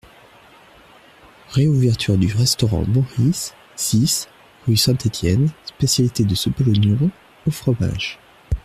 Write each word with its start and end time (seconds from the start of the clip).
Réouverture 1.49 2.17
du 2.17 2.33
Restaurant 2.33 2.83
Maurice, 2.87 3.53
six, 3.75 4.27
rue 4.65 4.75
St-Etienne, 4.75 5.51
spécialité 5.65 6.23
de 6.25 6.33
soupe 6.33 6.59
à 6.61 6.63
l'oignon, 6.63 7.11
au 7.45 7.51
fromage. 7.51 8.17